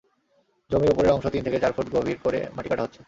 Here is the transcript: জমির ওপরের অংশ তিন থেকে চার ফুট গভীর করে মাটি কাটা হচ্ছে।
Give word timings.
জমির 0.69 0.91
ওপরের 0.93 1.13
অংশ 1.15 1.25
তিন 1.33 1.41
থেকে 1.45 1.61
চার 1.63 1.73
ফুট 1.75 1.87
গভীর 1.95 2.17
করে 2.25 2.39
মাটি 2.55 2.69
কাটা 2.69 2.83
হচ্ছে। 2.83 2.99